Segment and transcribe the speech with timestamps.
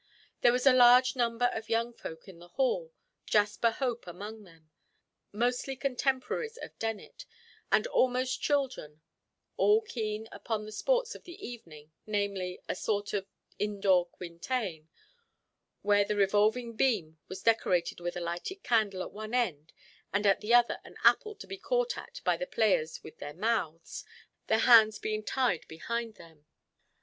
[0.41, 6.57] There was a large number of young folk in the hall—Jasper Hope among them—mostly contemporaries
[6.57, 7.27] of Dennet,
[7.71, 9.01] and almost children,
[9.57, 13.27] all keen upon the sports of the evening, namely, a sort of
[13.59, 14.89] indoor quintain,
[15.83, 19.71] where the revolving beam was decorated with a lighted candle at one end,
[20.11, 23.35] and at the other an apple to be caught at by the players with their
[23.35, 24.03] mouths,
[24.47, 26.47] their hands being tied behind them.